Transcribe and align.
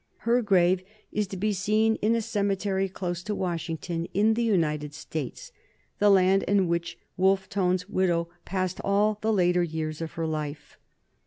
Her 0.25 0.41
grave 0.41 0.83
is 1.11 1.27
to 1.27 1.37
be 1.37 1.53
seen 1.53 1.93
in 1.97 2.15
a 2.15 2.23
cemetery 2.23 2.89
close 2.89 3.21
to 3.21 3.35
Washington, 3.35 4.07
in 4.15 4.33
the 4.33 4.41
United 4.41 4.95
States, 4.95 5.51
the 5.99 6.09
land 6.09 6.41
in 6.41 6.67
which 6.67 6.97
Wolfe 7.17 7.47
Tone's 7.49 7.87
widow 7.87 8.27
passed 8.43 8.81
all 8.83 9.19
the 9.21 9.31
later 9.31 9.61
years 9.61 10.01
of 10.01 10.13
her 10.13 10.25
life. 10.25 10.75